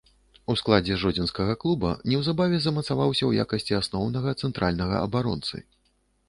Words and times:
У 0.51 0.53
складзе 0.59 0.95
жодзінскага 1.01 1.53
клуба 1.63 1.91
неўзабаве 2.11 2.57
замацаваўся 2.63 3.23
ў 3.27 3.31
якасці 3.45 3.77
асноўнага 3.81 4.35
цэнтральнага 4.41 5.05
абаронцы. 5.11 5.55